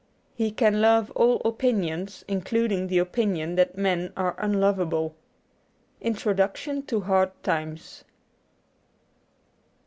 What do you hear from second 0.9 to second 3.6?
all opinions, including the opinion